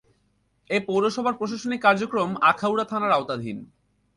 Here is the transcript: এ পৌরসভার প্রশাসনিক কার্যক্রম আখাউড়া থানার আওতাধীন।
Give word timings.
এ 0.69 0.77
পৌরসভার 0.87 1.33
প্রশাসনিক 1.39 1.79
কার্যক্রম 1.83 2.29
আখাউড়া 2.51 2.85
থানার 2.91 3.11
আওতাধীন। 3.11 3.57